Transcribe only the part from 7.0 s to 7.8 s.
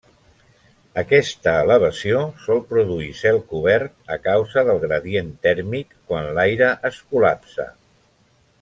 col·lapsa.